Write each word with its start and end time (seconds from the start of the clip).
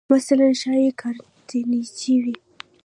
مثلاً 0.15 0.45
ښایي 0.59 0.91
کارتیجني 1.01 2.15
وې 2.23 2.35